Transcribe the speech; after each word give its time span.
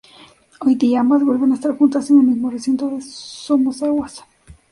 Hoy 0.61 0.73
día, 0.73 1.01
ambas 1.01 1.23
vuelven 1.23 1.51
a 1.51 1.53
estar 1.53 1.77
juntas 1.77 2.09
en 2.09 2.21
el 2.21 2.25
mismo 2.25 2.49
recinto, 2.49 2.89
de 2.89 3.01
Somosaguas. 3.03 4.23